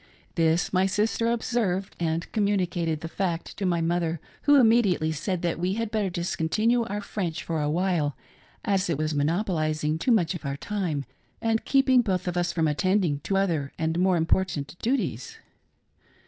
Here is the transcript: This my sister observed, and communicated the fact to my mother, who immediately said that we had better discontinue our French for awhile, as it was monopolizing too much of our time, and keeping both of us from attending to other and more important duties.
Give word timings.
This 0.33 0.73
my 0.73 0.87
sister 0.87 1.27
observed, 1.27 1.95
and 1.99 2.31
communicated 2.31 3.01
the 3.01 3.07
fact 3.07 3.55
to 3.57 3.67
my 3.67 3.81
mother, 3.81 4.19
who 4.45 4.59
immediately 4.59 5.11
said 5.11 5.43
that 5.43 5.59
we 5.59 5.73
had 5.73 5.91
better 5.91 6.09
discontinue 6.09 6.81
our 6.85 7.01
French 7.01 7.43
for 7.43 7.61
awhile, 7.61 8.15
as 8.65 8.89
it 8.89 8.97
was 8.97 9.13
monopolizing 9.13 9.99
too 9.99 10.11
much 10.11 10.33
of 10.33 10.43
our 10.43 10.57
time, 10.57 11.05
and 11.39 11.65
keeping 11.65 12.01
both 12.01 12.27
of 12.27 12.35
us 12.35 12.51
from 12.51 12.67
attending 12.67 13.19
to 13.19 13.37
other 13.37 13.73
and 13.77 13.99
more 13.99 14.17
important 14.17 14.75
duties. 14.81 15.37